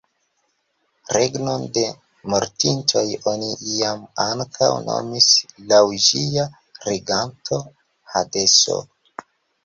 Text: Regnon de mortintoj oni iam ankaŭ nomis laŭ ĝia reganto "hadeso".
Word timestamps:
Regnon 1.15 1.65
de 1.73 1.81
mortintoj 2.33 3.03
oni 3.31 3.49
iam 3.73 3.99
ankaŭ 4.23 4.69
nomis 4.85 5.27
laŭ 5.73 5.81
ĝia 6.07 6.47
reganto 6.87 7.61
"hadeso". 8.15 8.79